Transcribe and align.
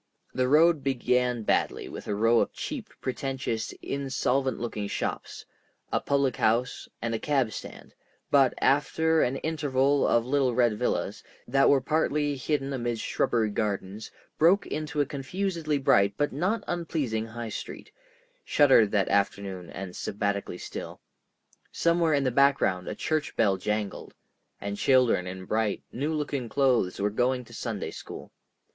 The 0.33 0.47
road 0.47 0.83
began 0.83 1.43
badly 1.43 1.87
with 1.87 2.07
a 2.07 2.15
row 2.15 2.39
of 2.39 2.53
cheap, 2.53 2.89
pretentious, 3.01 3.71
insolvent 3.83 4.59
looking 4.59 4.87
shops, 4.87 5.45
a 5.91 5.99
public 5.99 6.37
house, 6.37 6.89
and 7.03 7.13
a 7.13 7.19
cab 7.19 7.51
stand, 7.51 7.93
but, 8.31 8.55
after 8.57 9.21
an 9.21 9.35
interval 9.35 10.07
of 10.07 10.25
little 10.25 10.55
red 10.55 10.79
villas 10.79 11.21
that 11.47 11.69
were 11.69 11.81
partly 11.81 12.35
hidden 12.35 12.73
amidst 12.73 13.03
shrubbery 13.05 13.51
gardens, 13.51 14.09
broke 14.39 14.65
into 14.65 15.01
a 15.01 15.05
confusedly 15.05 15.77
bright 15.77 16.15
but 16.17 16.33
not 16.33 16.63
unpleasing 16.65 17.27
High 17.27 17.49
Street, 17.49 17.91
shuttered 18.43 18.89
that 18.89 19.07
afternoon 19.07 19.69
and 19.69 19.95
sabbatically 19.95 20.57
still. 20.57 20.99
Somewhere 21.71 22.15
in 22.15 22.23
the 22.23 22.31
background 22.31 22.87
a 22.87 22.95
church 22.95 23.35
bell 23.35 23.55
jangled, 23.57 24.15
and 24.59 24.77
children 24.77 25.27
in 25.27 25.45
bright, 25.45 25.83
new 25.91 26.11
looking 26.15 26.49
clothes 26.49 26.99
were 26.99 27.11
going 27.11 27.45
to 27.45 27.53
Sunday 27.53 27.91
school. 27.91 28.31